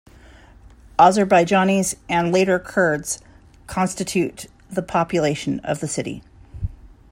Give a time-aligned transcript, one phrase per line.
[0.97, 3.19] Azerbaijanis and later Kurds
[3.67, 6.23] constitute the population of the city.